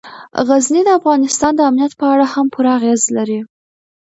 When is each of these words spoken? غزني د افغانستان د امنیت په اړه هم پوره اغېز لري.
غزني 0.47 0.81
د 0.85 0.89
افغانستان 0.99 1.51
د 1.55 1.61
امنیت 1.69 1.93
په 1.99 2.05
اړه 2.13 2.25
هم 2.33 2.45
پوره 2.53 2.71
اغېز 2.77 3.01
لري. 3.17 3.39